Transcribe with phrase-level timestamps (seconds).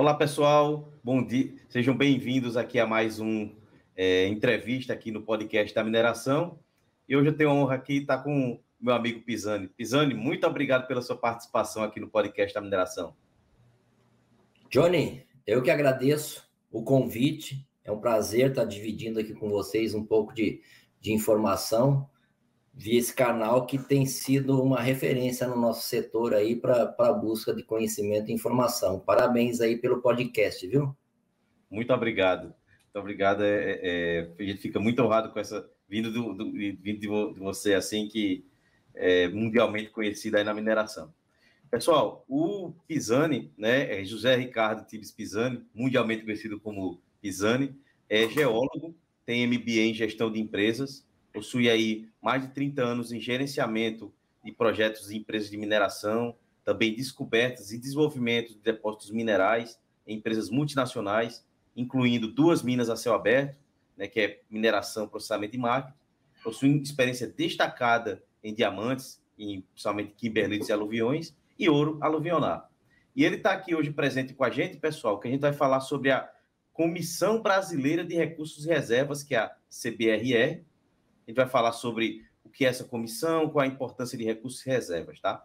[0.00, 0.90] Olá, pessoal.
[1.04, 1.52] Bom dia.
[1.68, 3.54] Sejam bem-vindos aqui a mais um
[3.94, 6.58] é, entrevista aqui no podcast da mineração.
[7.06, 9.68] E hoje eu tenho a honra aqui de estar com meu amigo Pisani.
[9.68, 13.14] Pisani, muito obrigado pela sua participação aqui no podcast da mineração.
[14.70, 17.68] Johnny, eu que agradeço o convite.
[17.84, 20.62] É um prazer estar dividindo aqui com vocês um pouco de,
[20.98, 22.08] de informação
[22.80, 27.54] via esse canal que tem sido uma referência no nosso setor aí para a busca
[27.54, 28.98] de conhecimento e informação.
[28.98, 30.96] Parabéns aí pelo podcast, viu?
[31.70, 32.44] Muito obrigado.
[32.44, 33.44] Muito obrigado.
[33.44, 37.06] É, é, é a gente fica muito honrado com essa vindo, do, do, vindo de
[37.06, 38.46] você assim que
[38.94, 41.12] é mundialmente conhecido aí na mineração.
[41.70, 47.76] Pessoal, o Pisani, né, é José Ricardo Tibes Pisani, mundialmente conhecido como Pisani,
[48.08, 53.20] é geólogo, tem MBA em gestão de empresas, possui aí mais de 30 anos em
[53.20, 54.12] gerenciamento
[54.44, 60.50] de projetos de empresas de mineração, também descobertas e desenvolvimento de depósitos minerais em empresas
[60.50, 61.44] multinacionais,
[61.76, 63.56] incluindo duas minas a céu aberto,
[63.96, 65.98] né, que é mineração, processamento e marketing.
[66.42, 72.68] Possui experiência destacada em diamantes, em, principalmente kimberlites e aluviões, e ouro aluvionar.
[73.14, 75.80] E ele está aqui hoje presente com a gente, pessoal, que a gente vai falar
[75.80, 76.30] sobre a
[76.72, 80.62] Comissão Brasileira de Recursos e Reservas, que é a CBRR,
[81.30, 84.70] gente vai falar sobre o que é essa comissão, qual a importância de recursos e
[84.70, 85.44] reservas, tá?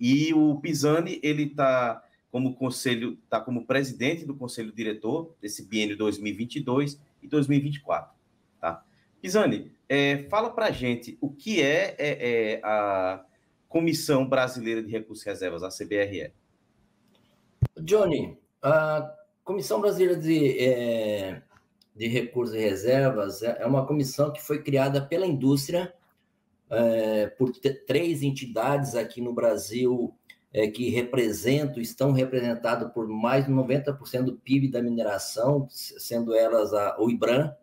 [0.00, 5.96] E o Pisani, ele está como conselho, está como presidente do conselho diretor desse biênio
[5.96, 8.12] 2022 e 2024,
[8.60, 8.84] tá?
[9.20, 13.24] Pisani, é, fala para gente o que é, é, é, a
[13.68, 16.32] Comissão Brasileira de Recursos e Reservas, a CBRE.
[17.80, 21.42] Johnny, a Comissão Brasileira de é,
[21.94, 25.92] de Recursos e Reservas é, é uma comissão que foi criada pela indústria,
[26.70, 27.52] é, por
[27.86, 30.14] três entidades aqui no Brasil
[30.52, 36.72] é, que representam, estão representadas por mais de 90% do PIB da mineração, sendo elas
[36.74, 37.54] a, IBRAM,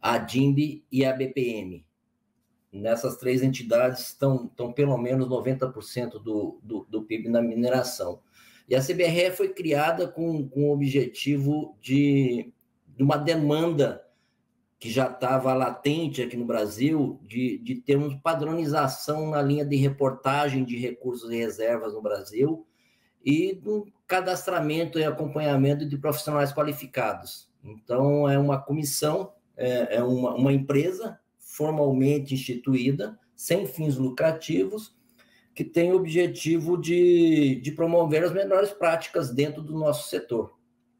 [0.00, 1.84] a DIMB e a BPM.
[2.72, 8.20] Nessas três entidades estão, estão pelo menos 90% do, do, do PIB na mineração.
[8.68, 12.52] E a CBRE foi criada com, com o objetivo de
[12.98, 14.04] de uma demanda
[14.76, 20.64] que já estava latente aqui no Brasil de, de termos padronização na linha de reportagem
[20.64, 22.66] de recursos e reservas no Brasil
[23.24, 27.48] e do cadastramento e acompanhamento de profissionais qualificados.
[27.62, 34.96] Então, é uma comissão, é, é uma, uma empresa formalmente instituída, sem fins lucrativos,
[35.54, 40.56] que tem o objetivo de, de promover as melhores práticas dentro do nosso setor.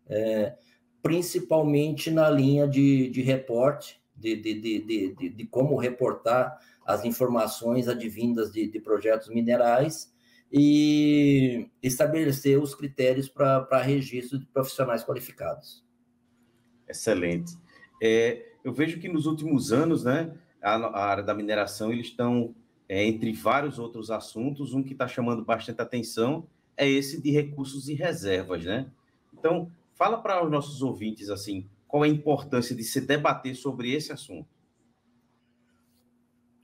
[0.09, 0.57] É,
[1.03, 8.51] principalmente na linha de, de reporte, de, de, de, de, como reportar as informações advindas
[8.51, 10.13] de, de projetos minerais
[10.51, 15.85] e estabelecer os critérios para registro de profissionais qualificados.
[16.89, 17.53] Excelente.
[18.03, 22.55] É, eu vejo que nos últimos anos, né, a, a área da mineração, eles estão,
[22.89, 27.89] é, entre vários outros assuntos, um que está chamando bastante atenção é esse de recursos
[27.89, 28.87] e reservas, né?
[29.37, 33.93] Então, Fala para os nossos ouvintes assim, qual é a importância de se debater sobre
[33.93, 34.49] esse assunto.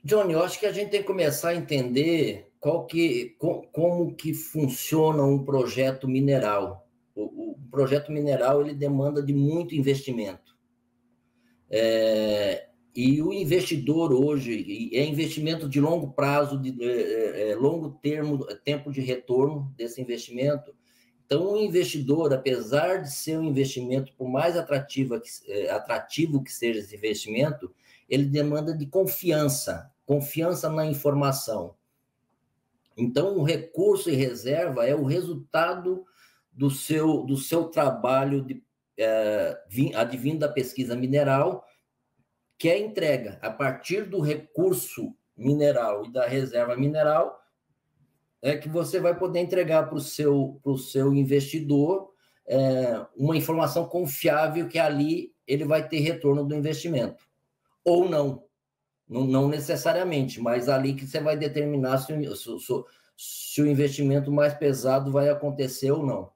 [0.05, 3.37] Johnny, eu acho que a gente tem que começar a entender qual que,
[3.73, 6.87] como que funciona um projeto mineral.
[7.15, 10.55] O, o projeto mineral ele demanda de muito investimento.
[11.69, 17.99] É, e o investidor hoje é investimento de longo prazo, de é, é, é longo
[18.01, 20.73] termo, tempo de retorno desse investimento.
[21.27, 26.53] Então, o investidor, apesar de ser um investimento, por mais atrativo que, é, atrativo que
[26.53, 27.75] seja esse investimento,
[28.09, 31.75] ele demanda de confiança, confiança na informação.
[32.97, 36.05] Então, o recurso e reserva é o resultado
[36.53, 38.63] do seu, do seu trabalho de,
[38.97, 39.59] é,
[39.97, 41.65] advindo da pesquisa mineral,
[42.59, 47.44] que é entrega a partir do recurso mineral e da reserva mineral
[48.45, 52.11] é que você vai poder entregar para o seu, seu investidor
[52.47, 57.27] é, uma informação confiável que ali ele vai ter retorno do investimento.
[57.83, 58.45] Ou não.
[59.09, 62.85] Não, não necessariamente, mas ali que você vai determinar se, se, se,
[63.17, 66.31] se o investimento mais pesado vai acontecer ou não.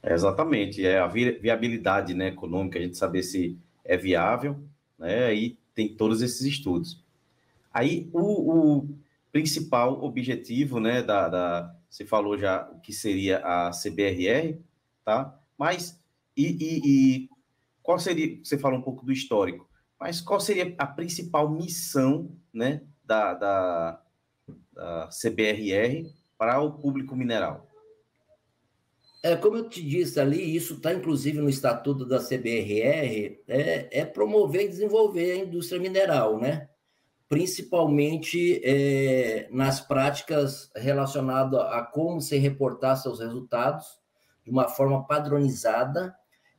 [0.00, 4.60] É exatamente, é a viabilidade né, econômica, a gente saber se é viável,
[4.96, 5.26] né?
[5.26, 7.04] Aí tem todos esses estudos.
[7.72, 8.88] Aí o, o
[9.36, 14.58] principal objetivo, né, da, da você falou já o que seria a CBRR,
[15.04, 15.38] tá?
[15.58, 16.00] Mas
[16.34, 17.28] e, e, e,
[17.82, 18.42] qual seria?
[18.42, 19.68] Você falou um pouco do histórico,
[20.00, 24.02] mas qual seria a principal missão, né, da, da,
[24.72, 27.68] da CBRR para o público mineral?
[29.22, 34.04] É, como eu te disse ali, isso está inclusive no estatuto da CBRR, é, é,
[34.06, 36.70] promover e desenvolver a indústria mineral, né?
[37.28, 43.98] Principalmente é, nas práticas relacionadas a como se reportar seus resultados
[44.44, 46.14] de uma forma padronizada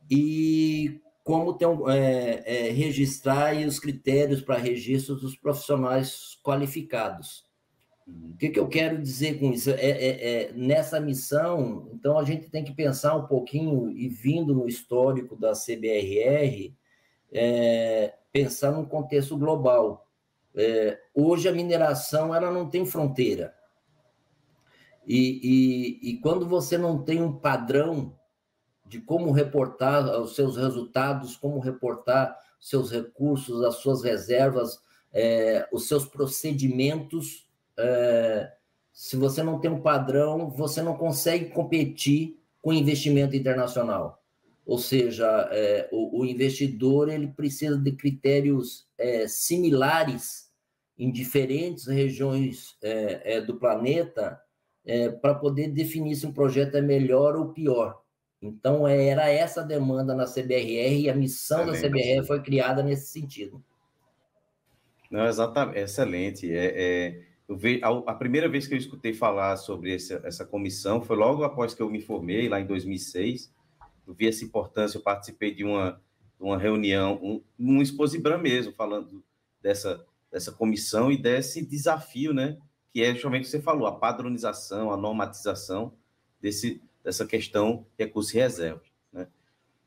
[0.09, 7.45] e como ter, é, é, registrar e os critérios para registro dos profissionais qualificados.
[8.05, 8.31] Uhum.
[8.33, 9.69] O que, que eu quero dizer com isso?
[9.71, 14.53] É, é, é, nessa missão, então a gente tem que pensar um pouquinho, e vindo
[14.53, 16.73] no histórico da CBRR,
[18.31, 20.06] pensar num contexto global.
[20.55, 23.53] É, hoje a mineração ela não tem fronteira.
[25.05, 28.17] E, e, e quando você não tem um padrão
[28.85, 34.81] de como reportar os seus resultados, como reportar seus recursos, as suas reservas,
[35.13, 37.47] é, os seus procedimentos,
[37.77, 38.51] é,
[38.91, 44.21] se você não tem um padrão, você não consegue competir com investimento internacional.
[44.67, 50.51] Ou seja, é, o, o, investidor ele precisa de critérios é, similares
[50.99, 54.37] em diferentes regiões é, é, do planeta
[54.85, 58.01] é, para poder definir se um projeto é melhor ou pior.
[58.41, 63.07] Então, era essa a demanda na CBRR e a missão da CBRR foi criada nesse
[63.07, 63.63] sentido.
[65.09, 66.53] Não, exatamente, excelente.
[66.53, 71.45] É, é, a, primeira vez que eu escutei falar sobre esse, essa comissão foi logo
[71.45, 73.55] após que eu me formei, lá em 2006.
[74.13, 76.01] Vi essa importância, eu participei de uma,
[76.39, 79.23] uma reunião, um, um Exposibram mesmo, falando
[79.61, 82.57] dessa, dessa comissão e desse desafio, né?
[82.93, 85.93] Que é justamente o que você falou, a padronização, a normatização
[86.41, 88.87] desse, dessa questão de recursos e reservas.
[89.11, 89.27] Né?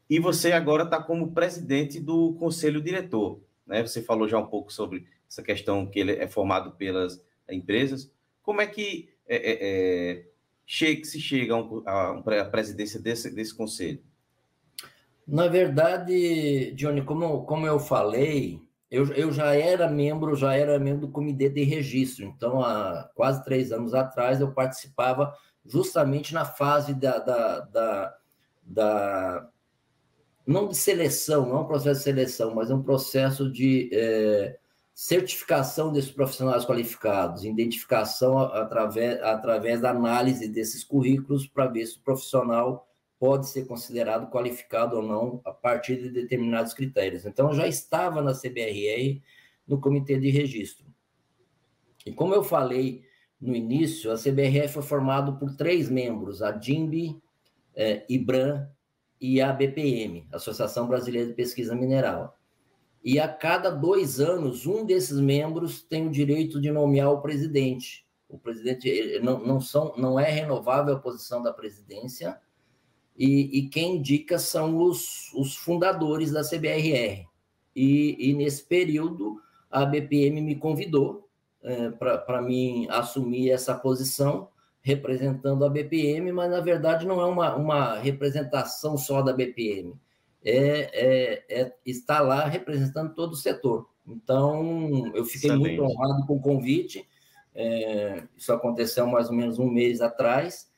[0.08, 3.40] E você agora está como presidente do conselho diretor.
[3.66, 3.82] Né?
[3.82, 8.12] Você falou já um pouco sobre essa questão que ele é formado pelas empresas.
[8.42, 10.26] Como é que é, é, é
[10.66, 11.54] chega, se chega
[11.86, 14.02] a, a presidência desse, desse conselho?
[15.30, 18.60] Na verdade, Johnny, como, como eu falei,
[18.90, 22.24] eu, eu já era membro, já era membro do comitê de registro.
[22.24, 25.32] Então, há quase três anos atrás, eu participava
[25.64, 28.16] justamente na fase da, da, da,
[28.60, 29.48] da
[30.44, 34.58] não de seleção, não é um processo de seleção, mas é um processo de é,
[34.92, 42.02] certificação desses profissionais qualificados, identificação através, através da análise desses currículos para ver se o
[42.02, 42.89] profissional
[43.20, 47.24] pode ser considerado qualificado ou não a partir de determinados critérios.
[47.24, 49.22] Então, já estava na CBRR
[49.68, 50.86] no comitê de registro.
[52.04, 53.04] E como eu falei
[53.40, 57.20] no início, a CBRR foi formada por três membros, a DIMB,
[57.76, 58.68] é, IBRAM
[59.20, 62.40] e a BPM, Associação Brasileira de Pesquisa Mineral
[63.02, 68.06] e a cada dois anos, um desses membros tem o direito de nomear o presidente.
[68.28, 72.38] O presidente não, não, são, não é renovável a posição da presidência,
[73.16, 77.26] e, e quem indica são os, os fundadores da CBRR.
[77.74, 79.40] E, e nesse período,
[79.70, 81.28] a BPM me convidou
[81.62, 84.48] é, para mim assumir essa posição,
[84.80, 89.94] representando a BPM, mas na verdade não é uma, uma representação só da BPM
[90.44, 93.88] é, é, é está lá representando todo o setor.
[94.06, 95.76] Então, eu fiquei Excelente.
[95.76, 97.06] muito honrado com o convite.
[97.54, 100.69] É, isso aconteceu mais ou menos um mês atrás,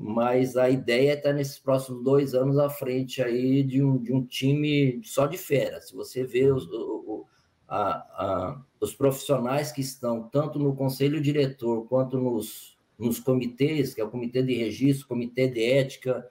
[0.00, 4.12] mas a ideia é estar nesses próximos dois anos à frente aí de um, de
[4.12, 5.80] um time só de fera.
[5.80, 7.26] Se você vê os, o,
[7.66, 14.00] a, a, os profissionais que estão tanto no conselho diretor quanto nos, nos comitês, que
[14.00, 16.24] é o comitê de registro, comitê de ética,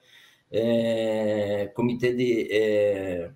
[0.50, 3.30] é, comitê de, é,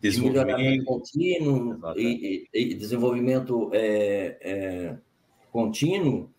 [0.00, 4.98] desenvolvimento contínuo e, e, e, desenvolvimento é, é
[5.50, 6.30] contínuo,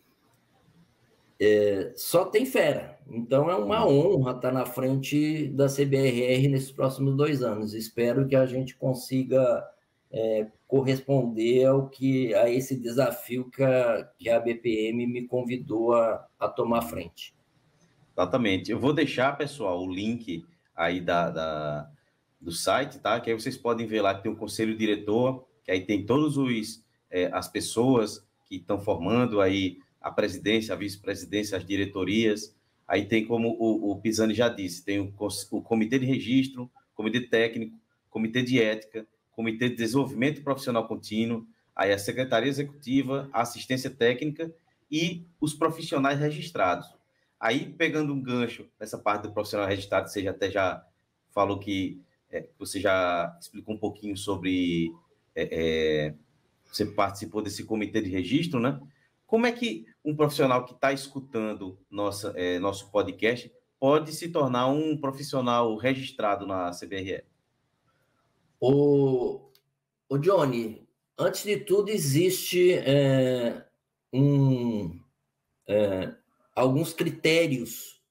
[1.39, 2.97] é, só tem fera.
[3.07, 4.17] Então é uma uhum.
[4.17, 7.73] honra estar na frente da CBRR nesses próximos dois anos.
[7.73, 9.63] Espero que a gente consiga
[10.11, 16.25] é, corresponder ao que a esse desafio que a, que a BPM me convidou a,
[16.39, 17.35] a tomar frente.
[18.13, 18.71] Exatamente.
[18.71, 21.89] Eu vou deixar, pessoal, o link aí da, da,
[22.39, 23.19] do site, tá?
[23.19, 26.37] Que aí vocês podem ver lá que tem o conselho diretor, que aí tem todos
[26.37, 32.55] os é, as pessoas que estão formando aí a presidência, a vice-presidência, as diretorias.
[32.87, 35.11] Aí tem como o, o Pisani já disse, tem o,
[35.49, 37.75] o comitê de registro, comitê técnico,
[38.07, 44.53] comitê de ética, comitê de desenvolvimento profissional contínuo, aí a secretaria executiva, a assistência técnica
[44.91, 46.87] e os profissionais registrados.
[47.39, 50.85] Aí, pegando um gancho nessa parte do profissional registrado, você já até já
[51.31, 54.93] falou que é, você já explicou um pouquinho sobre.
[55.33, 56.13] É, é,
[56.71, 58.79] você participou desse comitê de registro, né?
[59.25, 64.67] Como é que um profissional que está escutando nossa, é, nosso podcast pode se tornar
[64.67, 67.23] um profissional registrado na CBRE?
[68.59, 69.51] O,
[70.07, 73.65] o Johnny, antes de tudo, existe é,
[74.13, 74.99] um,
[75.67, 76.13] é,
[76.55, 78.01] alguns critérios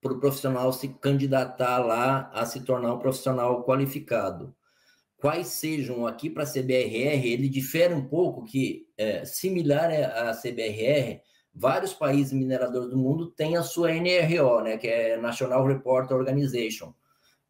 [0.00, 4.54] para o profissional se candidatar lá a se tornar um profissional qualificado.
[5.18, 11.20] Quais sejam aqui para a CBRR, ele difere um pouco, que é, similar à CBRR,
[11.54, 16.92] vários países mineradores do mundo têm a sua NRO, né, que é National Reporter Organization.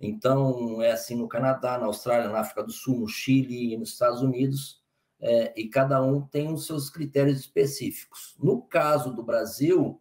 [0.00, 3.90] Então, é assim no Canadá, na Austrália, na África do Sul, no Chile e nos
[3.90, 4.80] Estados Unidos,
[5.20, 8.36] é, e cada um tem os seus critérios específicos.
[8.38, 10.00] No caso do Brasil,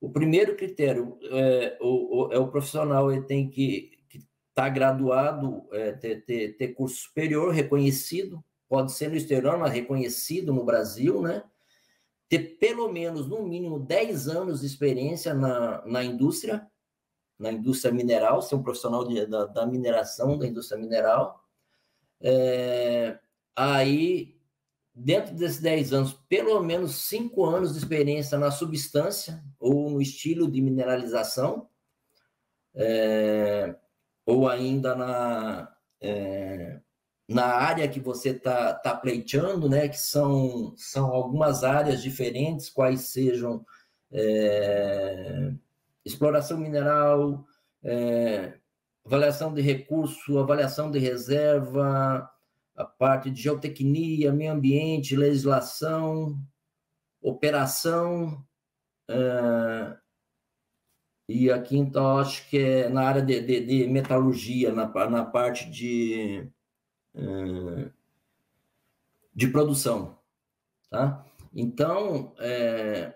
[0.00, 3.93] o primeiro critério é o, o, é o profissional ele tem que
[4.54, 9.72] estar tá graduado, é, ter, ter, ter curso superior reconhecido, pode ser no exterior, mas
[9.72, 11.42] reconhecido no Brasil, né?
[12.28, 16.66] ter pelo menos, no mínimo, 10 anos de experiência na, na indústria,
[17.36, 21.44] na indústria mineral, ser um profissional de, da, da, mineração, da indústria mineral.
[22.20, 23.18] É,
[23.56, 24.40] aí,
[24.94, 30.50] dentro desses 10 anos, pelo menos 5 anos de experiência na substância ou no estilo
[30.50, 31.68] de mineralização,
[32.74, 33.76] é,
[34.26, 36.80] ou ainda na, é,
[37.28, 43.08] na área que você está tá pleiteando, né, que são, são algumas áreas diferentes, quais
[43.08, 43.64] sejam
[44.12, 45.52] é,
[46.04, 47.44] exploração mineral,
[47.82, 48.54] é,
[49.04, 52.30] avaliação de recurso, avaliação de reserva,
[52.76, 56.38] a parte de geotecnia, meio ambiente, legislação,
[57.22, 58.44] operação,
[59.08, 59.96] é,
[61.28, 65.70] e aqui, então, acho que é na área de, de, de metalurgia, na, na parte
[65.70, 66.50] de
[69.34, 70.18] de produção,
[70.90, 71.24] tá?
[71.54, 73.14] Então, é,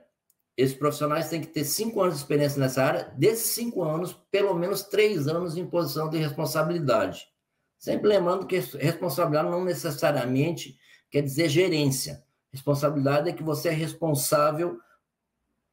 [0.57, 4.55] esses profissionais têm que ter cinco anos de experiência nessa área, desses cinco anos, pelo
[4.55, 7.27] menos três anos em posição de responsabilidade.
[7.79, 10.77] Sempre lembrando que responsabilidade não necessariamente
[11.11, 12.25] quer dizer gerência.
[12.53, 14.79] Responsabilidade é que você é responsável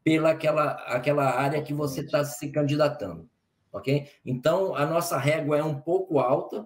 [0.05, 3.27] pela aquela, aquela área que você está se candidatando,
[3.73, 4.07] ok?
[4.23, 6.63] Então, a nossa régua é um pouco alta,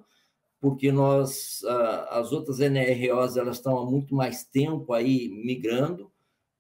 [0.59, 1.63] porque nós
[2.09, 6.11] as outras NROs elas estão há muito mais tempo aí migrando,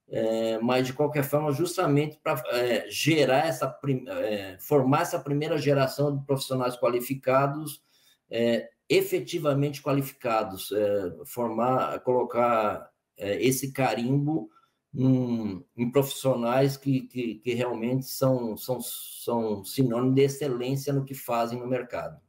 [0.07, 6.17] é, mas de qualquer forma justamente para é, gerar essa é, formar essa primeira geração
[6.17, 7.83] de profissionais qualificados
[8.31, 14.49] é, efetivamente qualificados, é, formar colocar é, esse carimbo
[14.93, 21.13] em, em profissionais que, que, que realmente são, são, são sinônimo de excelência no que
[21.13, 22.19] fazem no mercado.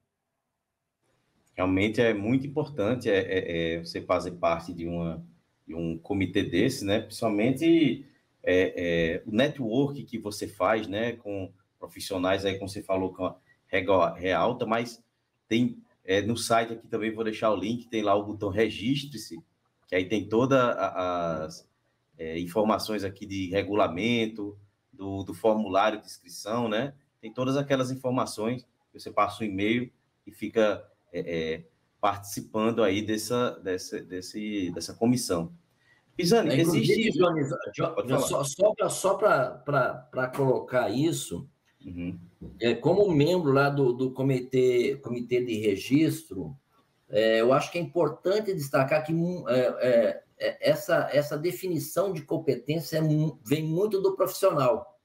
[1.54, 5.24] Realmente é muito importante é, é, é você fazer parte de, uma,
[5.66, 7.00] de um comitê desse, né?
[7.00, 8.06] Principalmente
[8.42, 11.12] é, é, o network que você faz, né?
[11.12, 15.02] Com profissionais aí, como você falou, com a realta, mas
[15.48, 19.38] tem é, no site aqui também vou deixar o link, tem lá o botão registre-se,
[19.86, 21.69] que aí tem todas as
[22.20, 24.58] é, informações aqui de regulamento,
[24.92, 26.92] do, do, formulário de inscrição, né?
[27.18, 29.90] Tem todas aquelas informações, você passa o um e-mail
[30.26, 31.64] e fica é, é,
[31.98, 35.50] participando aí dessa, dessa, desse, dessa comissão.
[36.14, 37.10] Pisani, é, existe...
[38.28, 41.48] só, só, só para colocar isso,
[41.82, 42.18] uhum.
[42.60, 46.54] é, como membro lá do, do comitê, comitê de registro,
[47.08, 49.12] é, eu acho que é importante destacar que
[49.48, 53.00] é, é, é essa, essa definição de competência
[53.44, 54.99] vem muito do profissional.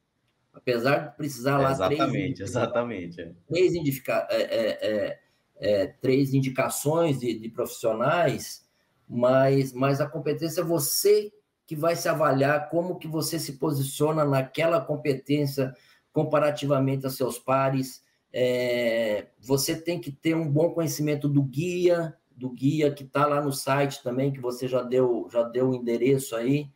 [0.54, 3.36] Apesar de precisar lá exatamente, três, exatamente.
[3.48, 5.20] três indica, é,
[5.58, 8.66] é, três indicações de, de, profissionais,
[9.08, 11.32] mas, mas a competência é você
[11.68, 15.74] que vai se avaliar como que você se posiciona naquela competência
[16.14, 18.04] comparativamente a seus pares.
[18.32, 23.42] É, você tem que ter um bom conhecimento do guia, do guia que está lá
[23.42, 26.70] no site também, que você já deu, já deu o endereço aí.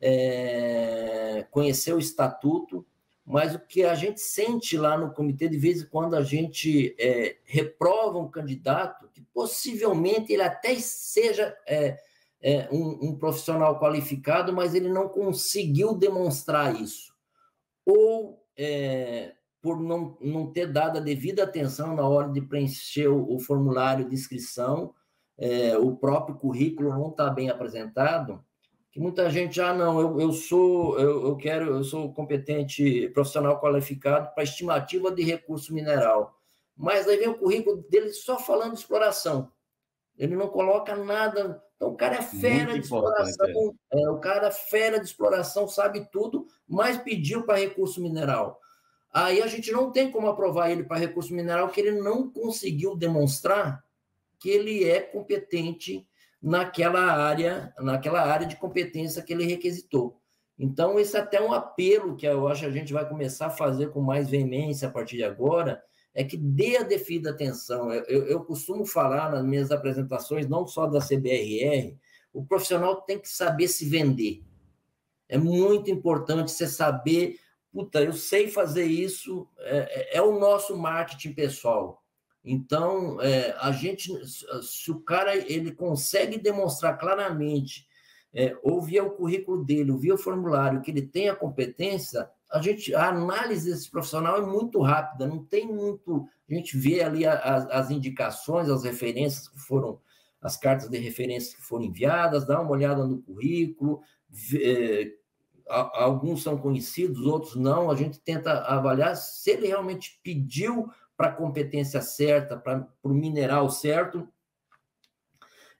[0.00, 2.86] É, conhecer o estatuto,
[3.24, 6.94] mas o que a gente sente lá no comitê, de vez em quando a gente
[6.98, 11.98] é, reprova um candidato, que possivelmente ele até seja é,
[12.40, 17.12] é, um, um, profissional qualificado, mas ele não conseguiu demonstrar isso.
[17.84, 23.34] Ou é, por não, não ter dado a devida atenção na hora de preencher o,
[23.34, 24.94] o formulário de inscrição,
[25.38, 28.44] é, o próprio currículo não está bem apresentado,
[28.90, 33.08] que muita gente já ah, não, eu, eu sou, eu, eu quero, eu sou competente
[33.10, 36.36] profissional qualificado para estimativa de recurso mineral.
[36.76, 39.52] Mas aí vem o currículo dele só falando de exploração.
[40.16, 41.62] Ele não coloca nada.
[41.76, 43.76] Então, o cara é fera Muito de exploração.
[43.92, 44.02] É.
[44.02, 48.58] é, o cara é fera de exploração, sabe tudo, mas pediu para recurso mineral.
[49.12, 52.96] Aí a gente não tem como aprovar ele para recurso mineral, porque ele não conseguiu
[52.96, 53.84] demonstrar
[54.38, 56.06] que ele é competente
[56.40, 60.20] naquela área, naquela área de competência que ele requisitou.
[60.58, 63.50] Então, esse é até um apelo que eu acho que a gente vai começar a
[63.50, 67.92] fazer com mais veemência a partir de agora, é que dê a devida atenção.
[67.92, 71.96] Eu, eu, eu costumo falar nas minhas apresentações, não só da CBRR,
[72.32, 74.42] o profissional tem que saber se vender.
[75.28, 77.38] É muito importante você saber,
[77.72, 79.78] puta, eu sei fazer isso, é,
[80.14, 81.97] é, é o nosso marketing pessoal.
[82.50, 84.10] Então, é, a gente,
[84.62, 87.86] se o cara ele consegue demonstrar claramente,
[88.32, 92.94] é, ouvir o currículo dele, ouvir o formulário, que ele tem a competência, a gente
[92.94, 96.26] a análise desse profissional é muito rápida, não tem muito.
[96.50, 100.00] A gente vê ali as, as indicações, as referências que foram,
[100.40, 104.00] as cartas de referência que foram enviadas, dá uma olhada no currículo,
[104.30, 105.18] vê,
[105.68, 107.90] alguns são conhecidos, outros não.
[107.90, 110.88] A gente tenta avaliar se ele realmente pediu
[111.18, 114.28] para a competência certa, para o mineral certo,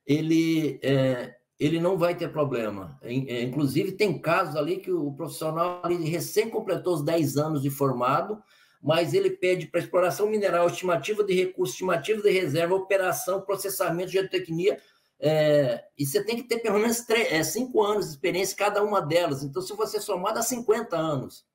[0.04, 2.98] ele, é, ele não vai ter problema.
[3.00, 7.70] É, inclusive, tem casos ali que o profissional ele recém completou os 10 anos de
[7.70, 8.42] formado,
[8.82, 14.76] mas ele pede para exploração mineral, estimativa de recursos, estimativa de reserva, operação, processamento, geotecnia,
[15.20, 18.82] é, e você tem que ter pelo menos 3, é, 5 anos de experiência cada
[18.82, 19.44] uma delas.
[19.44, 21.47] Então, se você somar, dá 50 anos.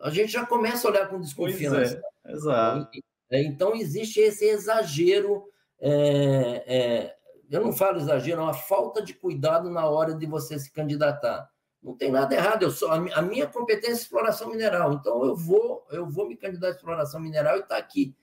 [0.00, 2.02] A gente já começa a olhar com desconfiança.
[2.24, 2.98] É, exato.
[3.30, 5.44] É, então, existe esse exagero.
[5.80, 7.16] É, é,
[7.50, 11.50] eu não falo exagero, é uma falta de cuidado na hora de você se candidatar.
[11.82, 15.84] Não tem nada errado, eu sou, a minha competência é exploração mineral, então eu vou,
[15.90, 18.14] eu vou me candidatar à exploração mineral e está aqui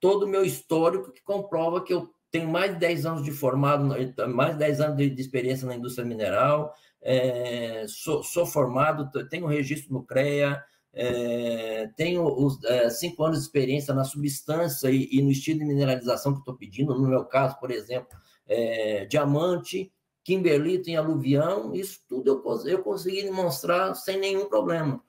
[0.00, 3.84] todo o meu histórico que comprova que eu tenho mais de 10 anos de formado,
[4.28, 9.46] mais de 10 anos de, de experiência na indústria mineral, é, sou, sou, formado, tenho
[9.46, 15.22] registro no CREA, é, tenho os é, cinco anos de experiência na substância e, e
[15.22, 18.08] no estilo de mineralização que estou pedindo, no meu caso, por exemplo,
[18.46, 19.92] é, diamante,
[20.24, 25.02] kimberlito em aluvião, isso tudo eu, eu consegui demonstrar sem nenhum problema.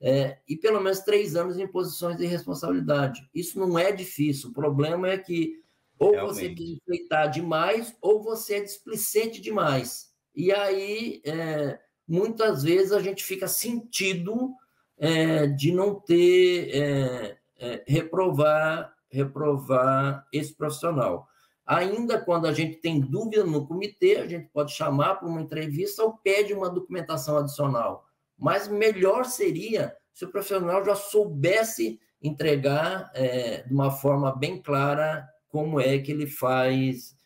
[0.00, 3.28] É, e pelo menos três anos em posições de responsabilidade.
[3.34, 5.60] Isso não é difícil, o problema é que
[5.98, 6.34] ou Realmente.
[6.34, 10.12] você quer enfeitar demais ou você é displicente demais.
[10.34, 14.54] E aí, é, muitas vezes, a gente fica sentido
[14.98, 21.26] é, de não ter é, é, reprovar reprovar esse profissional.
[21.66, 26.02] Ainda quando a gente tem dúvida no comitê, a gente pode chamar para uma entrevista
[26.02, 28.06] ou pede uma documentação adicional.
[28.38, 35.28] Mas melhor seria se o profissional já soubesse entregar é, de uma forma bem clara
[35.48, 37.16] como é que ele faz,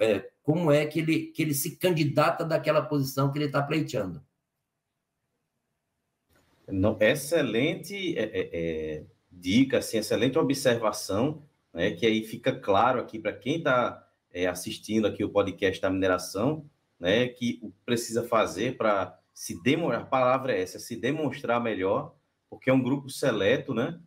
[0.00, 4.22] é, como é que ele, que ele se candidata daquela posição que ele está pleiteando.
[6.72, 13.32] Não, excelente é, é, dica, assim, excelente observação, né, que aí fica claro aqui para
[13.32, 19.60] quem está é, assistindo aqui o podcast da mineração, né, que precisa fazer para se
[19.62, 22.14] demonstrar, a palavra é essa, se demonstrar melhor,
[22.48, 23.98] porque é um grupo seleto, né?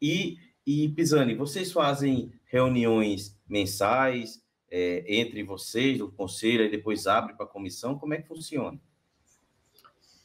[0.00, 7.34] E, e Pisani, vocês fazem reuniões mensais é, entre vocês, do conselho, e depois abre
[7.34, 8.80] para a comissão, como é que funciona?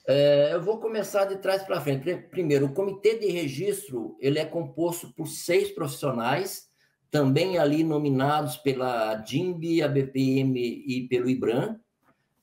[0.08, 2.16] É, eu vou começar de trás para frente.
[2.30, 6.70] Primeiro, o comitê de registro ele é composto por seis profissionais,
[7.10, 11.80] também ali nominados pela DIMB, a BPM e pelo IBRAM.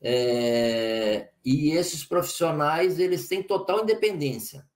[0.00, 4.66] É, e esses profissionais eles têm total independência.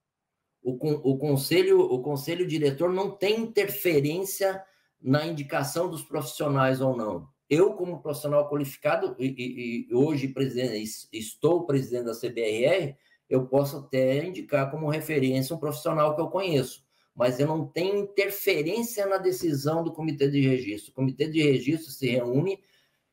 [0.63, 0.73] O,
[1.11, 4.63] o, conselho, o conselho diretor não tem interferência
[5.01, 11.07] na indicação dos profissionais ou não eu, como profissional qualificado, e, e, e hoje presidente,
[11.13, 12.95] estou presidente da CBRR,
[13.29, 17.97] eu posso até indicar como referência um profissional que eu conheço, mas eu não tenho
[17.97, 20.91] interferência na decisão do comitê de registro.
[20.91, 22.59] O comitê de registro se reúne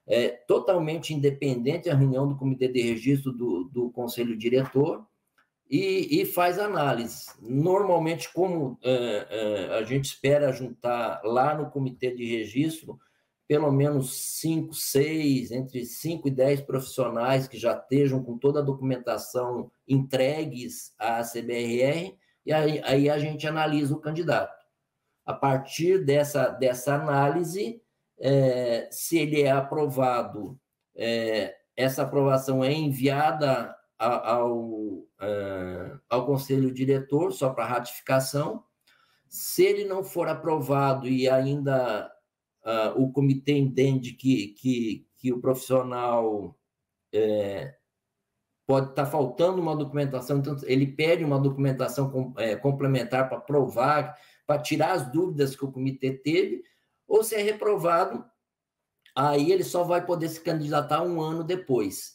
[0.07, 5.07] é, totalmente independente a reunião do comitê de registro do, do conselho diretor
[5.68, 7.31] e, e, faz análise.
[7.40, 12.99] Normalmente, como é, é, a gente espera juntar lá no comitê de registro
[13.47, 18.65] pelo menos cinco, seis, entre cinco e dez profissionais que já estejam com toda a
[18.65, 24.65] documentação entregues à CBRR, e aí, aí a gente analisa o candidato.
[25.25, 27.83] A partir dessa, dessa análise,
[28.19, 30.59] é, se ele é aprovado,
[30.95, 38.63] é, essa aprovação é enviada ao, é, ao conselho diretor, só para ratificação.
[39.29, 42.13] Se ele não for aprovado e ainda
[42.64, 46.59] uh, o comitê entende que, que, que o profissional
[47.12, 47.74] é,
[48.66, 53.40] pode estar tá faltando uma documentação, então ele pede uma documentação com, é, complementar para
[53.40, 56.62] provar, para tirar as dúvidas que o comitê teve,
[57.07, 58.24] ou se é reprovado,
[59.14, 62.14] aí ele só vai poder se candidatar um ano depois.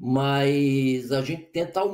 [0.00, 1.90] Mas a gente tenta ao,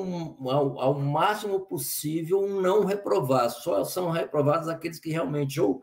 [0.50, 5.83] ao, ao máximo possível não reprovar, só são reprovados aqueles que realmente, ou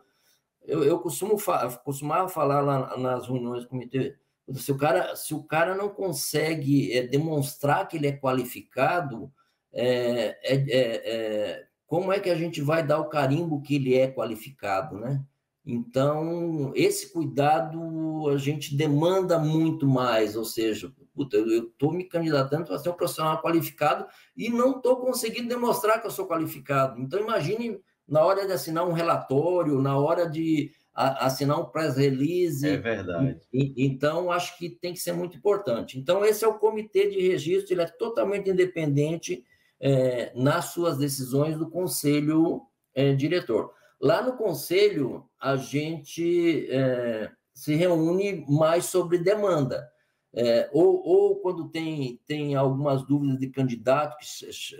[0.66, 1.38] eu, eu costumo
[1.84, 4.16] costumava falar lá nas reuniões do comitê,
[4.56, 9.32] se o cara, se o cara não consegue é, demonstrar que ele é qualificado,
[9.74, 14.12] é, é, é, como é que a gente vai dar o carimbo que ele é
[14.12, 15.24] qualificado, né?
[15.64, 22.66] Então, esse cuidado a gente demanda muito mais, ou seja, puta, eu estou me candidatando
[22.66, 27.00] para ser um profissional qualificado e não estou conseguindo demonstrar que eu sou qualificado.
[27.00, 32.68] Então, imagine na hora de assinar um relatório, na hora de assinar um press release.
[32.68, 33.40] É verdade.
[33.54, 35.98] Então, acho que tem que ser muito importante.
[35.98, 39.44] Então, esse é o comitê de registro, ele é totalmente independente
[39.80, 42.62] é, nas suas decisões do conselho
[42.94, 43.72] é, diretor.
[44.00, 49.88] Lá no conselho, a gente é, se reúne mais sobre demanda.
[50.34, 54.26] É, ou, ou, quando tem, tem algumas dúvidas de candidato que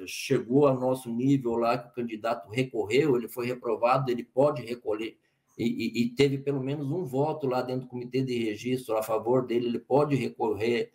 [0.08, 5.18] chegou ao nosso nível lá, que o candidato recorreu, ele foi reprovado, ele pode recolher,
[5.58, 9.46] e, e, teve pelo menos um voto lá dentro do comitê de registro a favor
[9.46, 10.94] dele, ele pode recorrer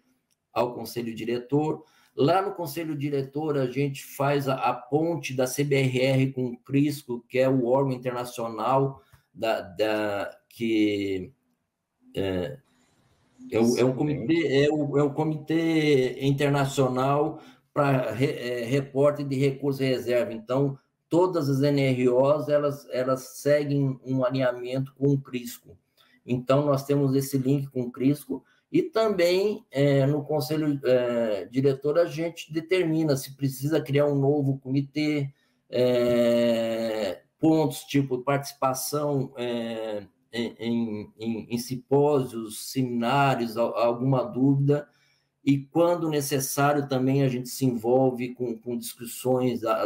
[0.53, 1.85] ao conselho diretor.
[2.17, 7.23] Lá no conselho diretor, a gente faz a, a ponte da CBRR com o CRISCO,
[7.29, 11.31] que é o órgão internacional da, da que
[12.17, 12.59] é,
[13.51, 17.41] é, o, é, comitê, é, o, é o comitê internacional
[17.73, 20.33] para re, é, reporte de recursos e reserva.
[20.33, 20.79] Então,
[21.09, 25.77] todas as NROs elas, elas seguem um alinhamento com o CRISCO.
[26.25, 31.99] Então, nós temos esse link com o CRISCO e também é, no conselho é, diretor
[31.99, 35.31] a gente determina se precisa criar um novo comitê,
[35.71, 40.05] é, pontos tipo participação é,
[40.37, 44.89] em, em, em, simpósios, seminários, alguma dúvida,
[45.45, 49.85] e quando necessário também a gente se envolve com, com discussões a,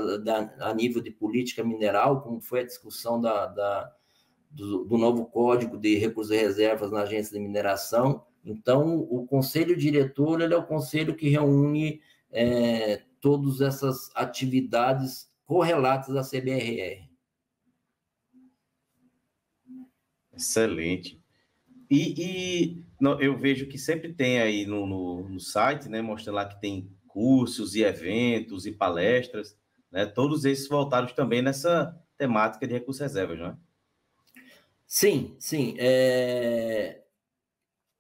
[0.61, 3.93] a, nível de política mineral, como foi a discussão da, da
[4.51, 8.25] do, do, novo código de recursos e reservas na agência de mineração.
[8.43, 12.01] Então, o conselho diretor ele é o conselho que reúne
[12.33, 17.10] é, todas essas atividades correlatas à CBRR.
[20.41, 21.21] Excelente.
[21.91, 26.37] E, e não, eu vejo que sempre tem aí no, no, no, site, né, mostrando
[26.37, 29.57] lá que tem cursos e eventos e palestras,
[29.91, 33.57] né, todos esses voltados também nessa temática de recursos reservas, não é?
[34.87, 35.77] Sim, sim.
[35.79, 37.03] É...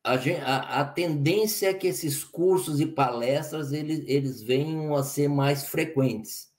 [0.03, 5.29] A, a, a, tendência é que esses cursos e palestras eles, eles venham a ser
[5.29, 6.51] mais frequentes.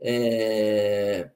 [0.00, 1.30] É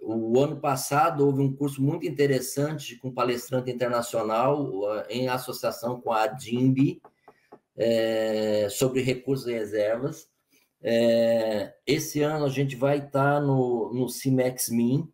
[0.00, 4.70] o ano passado houve um curso muito interessante com palestrante internacional
[5.08, 7.00] em associação com a DIMB
[7.76, 10.28] é, sobre recursos e reservas.
[10.80, 15.10] É, esse ano a gente vai estar no, no CIMEX Min.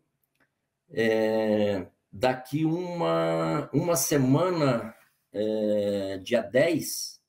[0.91, 4.95] É, daqui uma, uma semana,
[5.33, 7.19] é, dia 10,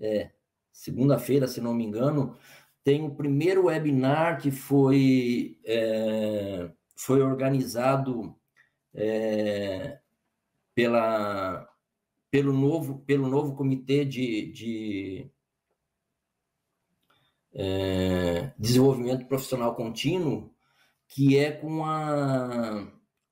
[0.00, 0.30] é,
[0.72, 2.36] segunda-feira, se não me engano,
[2.86, 8.32] tem o primeiro webinar que foi, é, foi organizado
[8.94, 9.98] é,
[10.72, 11.68] pela,
[12.30, 15.30] pelo, novo, pelo novo comitê de, de
[17.52, 20.54] é, desenvolvimento profissional contínuo,
[21.08, 22.86] que é com a,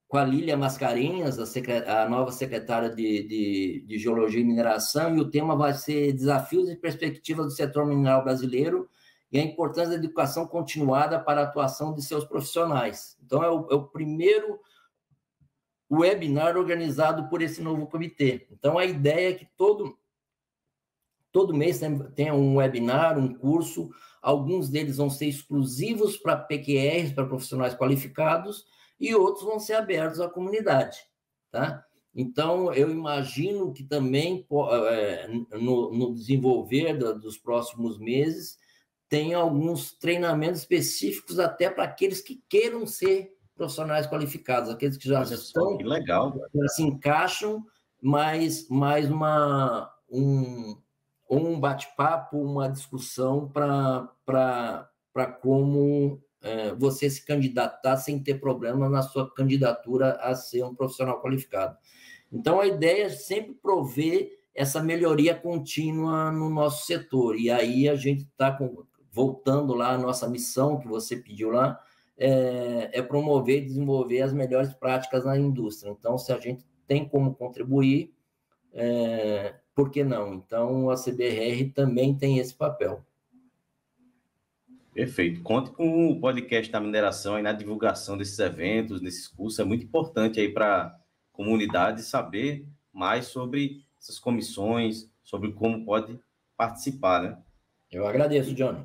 [0.09, 5.21] com a Lília Mascarenhas, a, a nova secretária de, de, de Geologia e Mineração, e
[5.21, 8.91] o tema vai ser Desafios e Perspectivas do Setor Mineral Brasileiro
[9.31, 13.17] e a importância da educação continuada para a atuação de seus profissionais.
[13.25, 14.61] Então, é o, é o primeiro
[15.91, 18.47] webinar organizado por esse novo comitê.
[18.51, 19.99] Então, a ideia é que todo,
[21.33, 21.81] todo mês
[22.15, 23.91] tenha um webinar, um curso,
[24.23, 28.65] alguns deles vão ser exclusivos para PQRs, para profissionais qualificados,
[28.99, 30.99] e outros vão ser abertos à comunidade,
[31.51, 31.85] tá?
[32.15, 34.47] Então, eu imagino que também,
[34.81, 35.27] é,
[35.59, 38.57] no desenvolver dos próximos meses,
[39.09, 45.21] tem alguns treinamentos específicos até para aqueles que queiram ser profissionais qualificados, aqueles que já
[45.21, 47.65] Olha estão, que legal, já se encaixam,
[48.03, 50.77] mais, mais uma, um,
[51.31, 54.91] um bate-papo, uma discussão para
[55.41, 61.23] como é, você se candidatar sem ter problema na sua candidatura a ser um profissional
[61.23, 61.77] qualificado.
[62.31, 67.37] Então, a ideia é sempre prover essa melhoria contínua no nosso setor.
[67.37, 68.53] E aí a gente está
[69.15, 71.81] voltando lá à nossa missão que você pediu lá,
[72.19, 75.91] é, é, promover e desenvolver as melhores práticas na indústria.
[75.91, 78.13] Então, se a gente tem como contribuir,
[78.73, 80.35] é, por que não?
[80.35, 83.05] Então, a CBR também tem esse papel.
[84.93, 85.43] Perfeito.
[85.43, 89.61] Conte com o podcast da mineração e na divulgação desses eventos, desses cursos.
[89.61, 90.99] É muito importante aí para a
[91.33, 96.19] comunidade saber mais sobre essas comissões, sobre como pode
[96.57, 97.39] participar, né?
[97.91, 98.85] Eu agradeço, Johnny.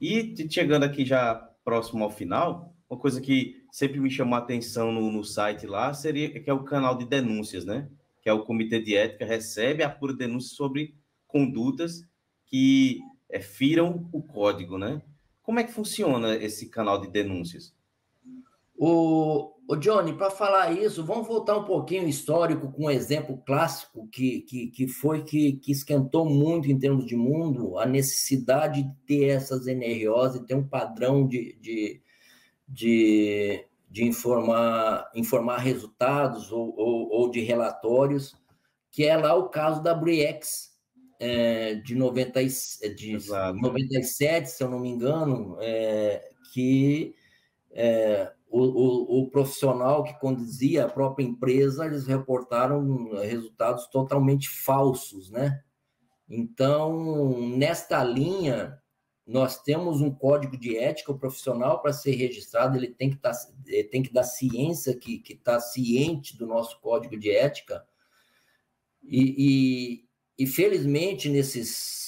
[0.00, 1.34] E chegando aqui já
[1.64, 5.92] próximo ao final, uma coisa que sempre me chamou a atenção no, no site lá
[5.92, 7.88] seria que é o canal de denúncias, né?
[8.22, 10.94] Que é o Comitê de Ética recebe a pura denúncia sobre
[11.26, 12.02] condutas
[12.46, 15.02] que é, firam o código, né?
[15.42, 17.74] Como é que funciona esse canal de denúncias?
[18.76, 24.08] O, o Johnny, para falar isso, vamos voltar um pouquinho histórico com um exemplo clássico
[24.08, 28.90] que, que, que foi que, que esquentou muito em termos de mundo, a necessidade de
[29.06, 32.00] ter essas NROs e ter um padrão de, de,
[32.66, 38.34] de, de informar, informar resultados ou, ou, ou, de relatórios,
[38.90, 40.72] que é lá o caso da Briex,
[41.20, 42.42] é, de, 90,
[42.96, 43.18] de
[43.60, 47.14] 97, se eu não me engano, é, que
[47.70, 55.30] é, o, o, o, profissional que conduzia a própria empresa, eles reportaram resultados totalmente falsos,
[55.30, 55.62] né?
[56.28, 58.80] Então, nesta linha,
[59.26, 63.32] nós temos um código de ética profissional para ser registrado, ele tem que, tá,
[63.90, 67.86] tem que dar ciência que está ciente do nosso código de ética,
[69.02, 70.02] e,
[70.38, 72.07] e, e felizmente, nesses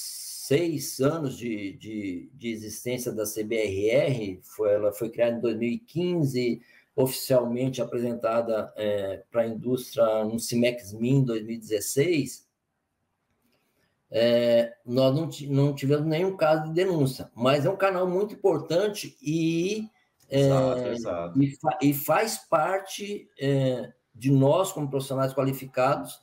[0.50, 6.60] seis anos de, de, de, existência da CBRR, foi, ela foi criada em 2015,
[6.96, 12.48] oficialmente apresentada é, para a indústria no CIMEX MIN em 2016,
[14.10, 19.16] é, nós não, não, tivemos nenhum caso de denúncia, mas é um canal muito importante
[19.22, 19.88] e,
[20.28, 21.42] é, exato, exato.
[21.44, 26.20] e, fa, e, faz parte é, de nós, como profissionais qualificados,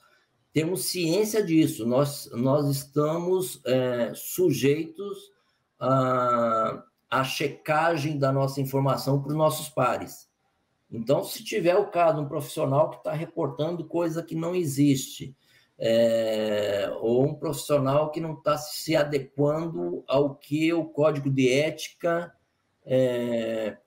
[0.58, 5.32] temos ciência disso, nós, nós estamos é, sujeitos
[5.80, 10.28] à, à checagem da nossa informação para os nossos pares.
[10.90, 15.36] Então, se tiver o caso um profissional que está reportando coisa que não existe,
[15.78, 22.34] é, ou um profissional que não está se adequando ao que o código de ética
[22.84, 23.78] é,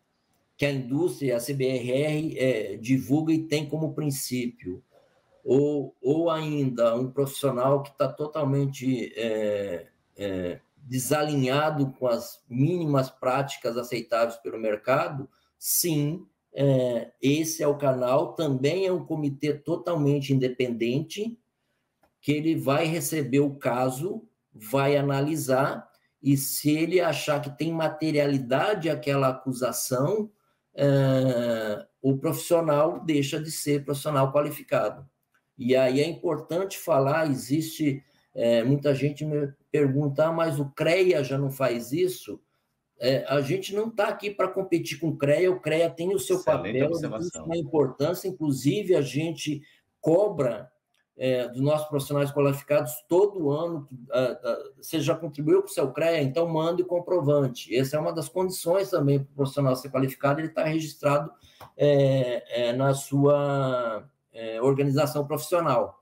[0.56, 4.84] que a indústria, a CBRR, é, divulga e tem como princípio
[5.52, 13.76] ou, ou ainda um profissional que está totalmente é, é, desalinhado com as mínimas práticas
[13.76, 18.34] aceitáveis pelo mercado, sim, é, esse é o canal.
[18.34, 21.36] Também é um comitê totalmente independente,
[22.20, 24.22] que ele vai receber o caso,
[24.54, 25.90] vai analisar,
[26.22, 30.30] e se ele achar que tem materialidade aquela acusação,
[30.76, 35.09] é, o profissional deixa de ser profissional qualificado.
[35.60, 38.02] E aí é importante falar, existe
[38.34, 42.40] é, muita gente me pergunta, ah, mas o CREA já não faz isso?
[42.98, 46.18] É, a gente não está aqui para competir com o CREA, o CREA tem o
[46.18, 49.60] seu Excelente papel, tem uma importância, inclusive a gente
[50.00, 50.72] cobra
[51.14, 53.86] é, dos nossos profissionais qualificados todo ano,
[54.78, 57.76] você já contribuiu para o seu CREA, então mande o comprovante.
[57.76, 61.30] Essa é uma das condições também para o profissional ser qualificado, ele está registrado
[61.76, 66.00] é, é, na sua é, organização profissional.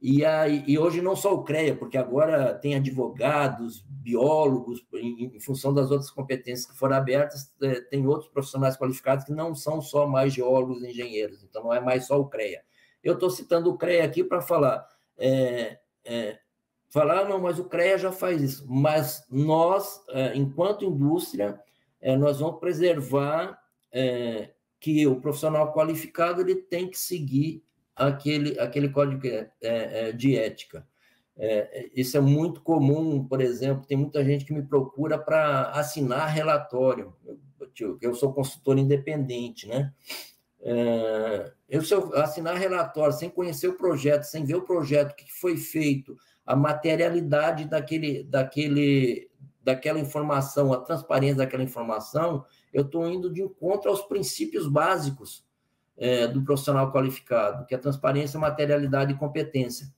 [0.00, 0.22] E,
[0.66, 5.90] e hoje não só o CREA, porque agora tem advogados, biólogos, em, em função das
[5.90, 10.32] outras competências que foram abertas, é, tem outros profissionais qualificados que não são só mais
[10.32, 12.62] geólogos e engenheiros, então não é mais só o CREA.
[13.04, 16.38] Eu estou citando o CREA aqui para falar, é, é,
[16.88, 21.60] falar, não, mas o CREA já faz isso, mas nós, é, enquanto indústria,
[22.00, 23.60] é, nós vamos preservar
[23.92, 27.62] é, que o profissional qualificado ele tem que seguir
[27.94, 30.86] aquele, aquele código é, é, de ética.
[31.36, 36.28] É, isso é muito comum, por exemplo, tem muita gente que me procura para assinar
[36.28, 37.14] relatório.
[37.78, 39.92] Eu, eu, sou consultor independente, né?
[40.60, 45.16] É, eu, se eu assinar relatório sem conhecer o projeto, sem ver o projeto, o
[45.16, 49.30] que foi feito, a materialidade daquele, daquele,
[49.62, 55.44] daquela informação, a transparência daquela informação, eu estou indo de encontro aos princípios básicos
[55.96, 59.92] é, do profissional qualificado, que é transparência, materialidade e competência.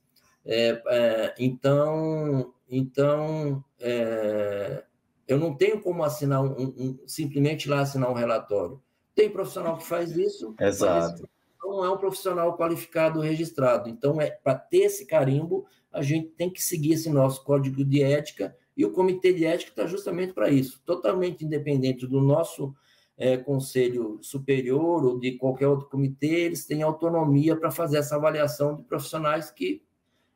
[0.45, 4.83] É, é, então, então é,
[5.27, 8.81] eu não tenho como assinar um, um, simplesmente lá assinar um relatório.
[9.15, 10.53] Tem profissional que faz isso.
[10.59, 11.29] Exato.
[11.63, 13.89] não é um profissional qualificado registrado.
[13.89, 18.01] Então, é para ter esse carimbo, a gente tem que seguir esse nosso código de
[18.03, 22.73] ética e o comitê de ética está justamente para isso, totalmente independente do nosso
[23.17, 28.75] é, conselho superior ou de qualquer outro comitê, eles têm autonomia para fazer essa avaliação
[28.75, 29.83] de profissionais que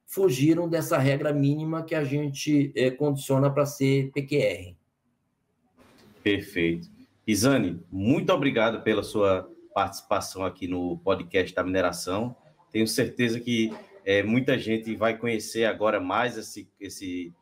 [0.06, 4.76] fugiram dessa regra mínima que a gente é, condiciona para ser PQR.
[6.24, 6.90] Perfeito.
[7.26, 12.36] Isane, muito obrigado pela sua participação aqui no podcast da mineração.
[12.72, 13.74] Tenho certeza que
[14.06, 17.34] é, muita gente vai conhecer agora mais esse, esse,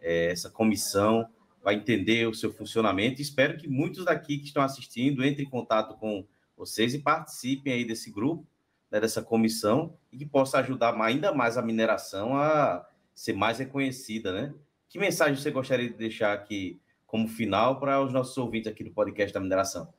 [0.00, 1.28] é, essa comissão,
[1.62, 3.20] vai entender o seu funcionamento.
[3.20, 7.84] Espero que muitos daqui que estão assistindo entrem em contato com vocês e participem aí
[7.84, 8.46] desse grupo,
[8.90, 14.32] né, dessa comissão, e que possa ajudar ainda mais a mineração a ser mais reconhecida,
[14.32, 14.54] né?
[14.88, 18.90] Que mensagem você gostaria de deixar aqui como final para os nossos ouvintes aqui do
[18.90, 19.92] podcast da mineração?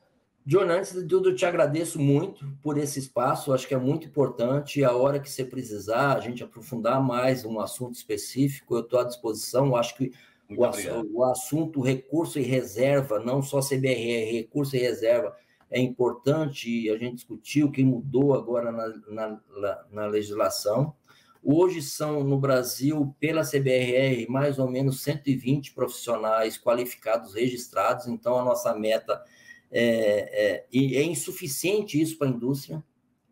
[0.44, 4.08] John, antes de tudo, eu te agradeço muito por esse espaço, acho que é muito
[4.08, 4.82] importante.
[4.82, 9.04] A hora que você precisar, a gente aprofundar mais um assunto específico, eu estou à
[9.04, 9.76] disposição.
[9.76, 10.12] Acho que
[10.50, 15.32] o, ass o, assunto recurso e reserva, não só CBRR, recurso e reserva,
[15.70, 16.90] é importante.
[16.90, 20.92] A gente discutiu o que mudou agora na, na, na legislação.
[21.40, 28.44] Hoje são no Brasil, pela CBRR, mais ou menos 120 profissionais qualificados registrados, então a
[28.44, 29.41] nossa meta é,
[29.72, 32.82] é, é insuficiente isso para a indústria.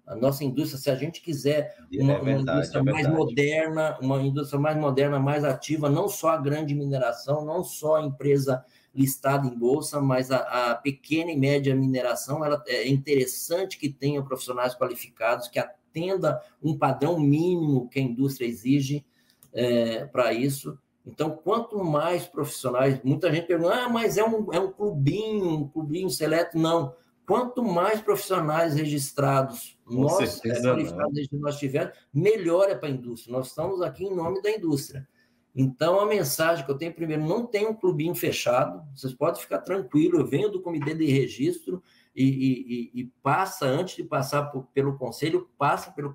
[0.07, 3.99] A nossa indústria, se a gente quiser uma, é verdade, uma indústria é mais moderna,
[4.01, 8.65] uma indústria mais moderna, mais ativa, não só a grande mineração, não só a empresa
[8.93, 14.21] listada em bolsa, mas a, a pequena e média mineração, ela é interessante que tenha
[14.21, 19.05] profissionais qualificados que atenda um padrão mínimo que a indústria exige
[19.53, 20.77] é, para isso.
[21.07, 25.69] Então, quanto mais profissionais, muita gente pergunta, ah, mas é um, é um clubinho, um
[25.69, 26.59] clubinho seleto.
[26.59, 26.95] Não.
[27.27, 33.33] Quanto mais profissionais registrados Com nós, é, qualificados nós tivermos, melhor é para a indústria.
[33.33, 35.07] Nós estamos aqui em nome da indústria.
[35.55, 39.59] Então, a mensagem que eu tenho primeiro, não tem um clubinho fechado, vocês podem ficar
[39.59, 41.83] tranquilos, eu venho do comitê de registro
[42.15, 46.13] e, e, e passa, antes de passar por, pelo conselho, passa pelo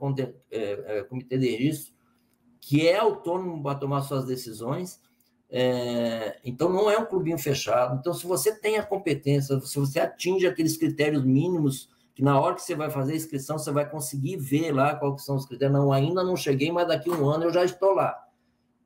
[0.50, 1.95] é, é, comitê de registro,
[2.66, 5.00] que é autônomo para tomar suas decisões.
[5.52, 7.96] É, então, não é um clubinho fechado.
[8.00, 12.56] Então, se você tem a competência, se você atinge aqueles critérios mínimos, que na hora
[12.56, 15.78] que você vai fazer a inscrição, você vai conseguir ver lá quais são os critérios.
[15.78, 18.18] Não, ainda não cheguei, mas daqui a um ano eu já estou lá.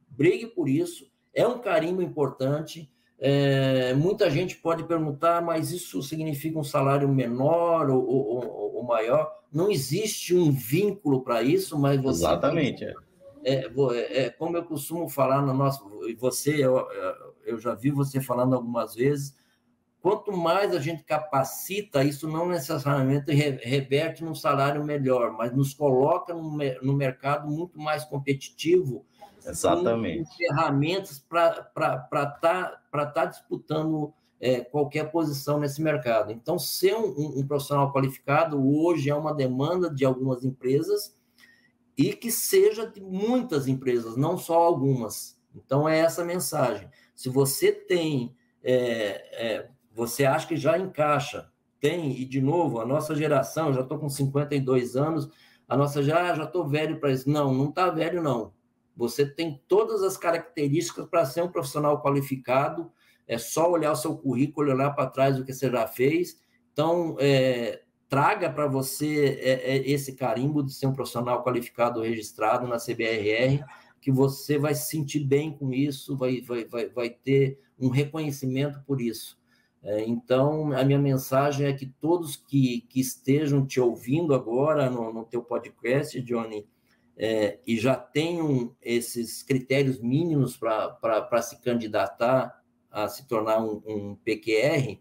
[0.10, 1.10] Brigue por isso.
[1.34, 2.92] É um carimbo importante.
[3.18, 9.32] É, muita gente pode perguntar, mas isso significa um salário menor ou, ou, ou maior?
[9.54, 12.26] Não existe um vínculo para isso, mas você.
[12.26, 12.86] Exatamente.
[12.86, 13.09] Tem
[13.44, 16.88] é, é, é, como eu costumo falar no nosso, você, eu,
[17.46, 19.36] eu já vi você falando algumas vezes,
[20.02, 26.34] quanto mais a gente capacita, isso não necessariamente reverte num salário melhor, mas nos coloca
[26.34, 29.06] no, no mercado muito mais competitivo.
[29.46, 30.30] Exatamente.
[30.30, 36.32] Com ferramentas para estar tá, tá disputando é, qualquer posição nesse mercado.
[36.32, 41.18] Então, ser um, um, um profissional qualificado hoje é uma demanda de algumas empresas
[42.00, 45.38] e que seja de muitas empresas, não só algumas.
[45.54, 46.90] Então, é essa mensagem.
[47.14, 48.34] Se você tem,
[48.64, 48.78] é,
[49.34, 54.00] é, você acha que já encaixa, tem, e de novo, a nossa geração, já estou
[54.00, 55.30] com 52 anos,
[55.68, 57.30] a nossa já já estou velho para isso.
[57.30, 58.54] Não, não está velho, não.
[58.96, 62.90] Você tem todas as características para ser um profissional qualificado,
[63.28, 66.40] é só olhar o seu currículo, olhar para trás o que você já fez.
[66.72, 72.68] Então, é, traga para você é, é, esse carimbo de ser um profissional qualificado registrado
[72.68, 73.64] na CBRR,
[74.02, 78.82] que você vai se sentir bem com isso, vai, vai, vai, vai ter um reconhecimento
[78.86, 79.38] por isso.
[79.84, 85.14] É, então, a minha mensagem é que todos que, que estejam te ouvindo agora no,
[85.14, 86.68] no teu podcast, Johnny,
[87.16, 94.16] é, e já tenham esses critérios mínimos para se candidatar a se tornar um, um
[94.16, 95.00] PQR,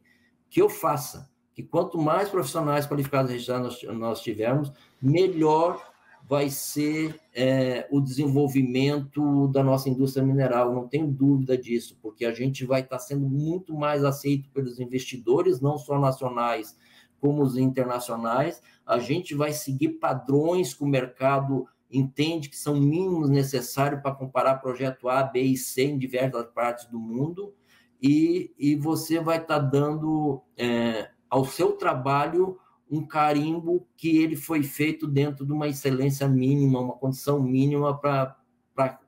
[0.51, 5.91] que eu faça que quanto mais profissionais qualificados registrados nós, nós tivermos, melhor
[6.23, 12.33] vai ser é, o desenvolvimento da nossa indústria mineral, não tenho dúvida disso, porque a
[12.33, 16.79] gente vai estar sendo muito mais aceito pelos investidores, não só nacionais,
[17.21, 23.29] como os internacionais, a gente vai seguir padrões que o mercado entende que são mínimos
[23.31, 27.53] necessários para comparar projeto A, B e C em diversas partes do mundo,
[28.01, 32.59] e, e você vai estar dando é, ao seu trabalho
[32.91, 38.37] um carimbo que ele foi feito dentro de uma excelência mínima, uma condição mínima para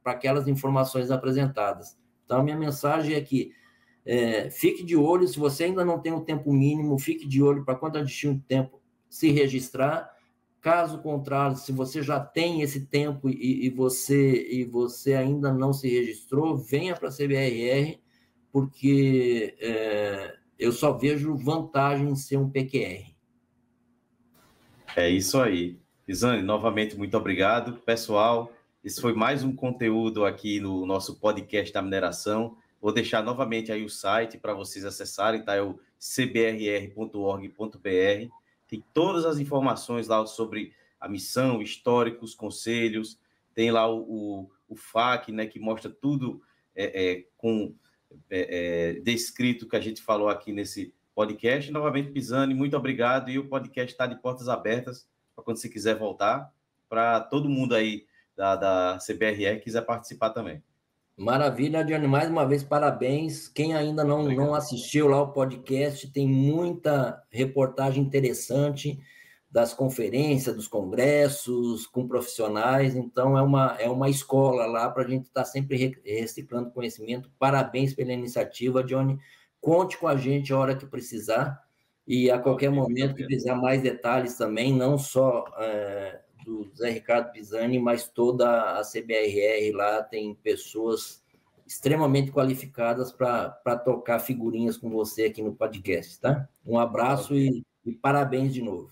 [0.05, 1.99] aquelas informações apresentadas.
[2.25, 3.53] Então, minha mensagem é que
[4.05, 7.65] é, fique de olho, se você ainda não tem o tempo mínimo, fique de olho
[7.65, 10.11] para quando atingir um tempo se registrar,
[10.61, 15.73] Caso contrário, se você já tem esse tempo e, e você e você ainda não
[15.73, 17.99] se registrou, venha para a CBRR,
[18.53, 23.15] porque é, eu só vejo vantagem em ser um PQR.
[24.95, 25.81] É isso aí.
[26.07, 27.79] Isane, novamente, muito obrigado.
[27.79, 28.53] Pessoal,
[28.85, 32.59] esse foi mais um conteúdo aqui no nosso podcast da mineração.
[32.79, 35.55] Vou deixar novamente aí o site para vocês acessarem, tá?
[35.55, 37.01] É o cbrr.org.br.
[38.69, 43.19] Tem todas as informações lá sobre a missão, históricos, conselhos.
[43.55, 46.43] Tem lá o, o, o FAQ, né, que mostra tudo
[46.75, 47.75] é, é, com
[48.29, 51.71] é, é, descrito que a gente falou aqui nesse podcast.
[51.71, 53.31] Novamente, Pisani, muito obrigado.
[53.31, 56.53] E o podcast está de portas abertas para quando você quiser voltar,
[56.89, 58.07] para todo mundo aí
[58.37, 60.63] da, da CBRE quiser participar também.
[61.17, 62.07] Maravilha, Johnny.
[62.07, 63.47] Mais uma vez, parabéns.
[63.47, 68.99] Quem ainda não, não assistiu lá o podcast, tem muita reportagem interessante
[69.51, 72.95] das conferências, dos congressos, com profissionais.
[72.95, 77.31] Então, é uma, é uma escola lá para a gente estar tá sempre reciclando conhecimento.
[77.39, 79.19] Parabéns pela iniciativa, Johnny.
[79.61, 81.61] Conte com a gente a hora que precisar.
[82.07, 87.31] E a qualquer momento que precisar mais detalhes também, não só é, do Zé Ricardo
[87.33, 91.23] Pisani, mas toda a CBRR lá tem pessoas
[91.67, 96.49] extremamente qualificadas para tocar figurinhas com você aqui no podcast, tá?
[96.67, 98.91] Um abraço e, e parabéns de novo.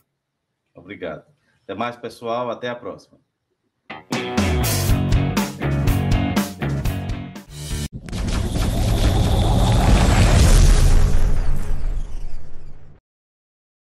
[0.79, 1.25] Obrigado.
[1.65, 2.51] Até mais, pessoal.
[2.51, 3.19] Até a próxima.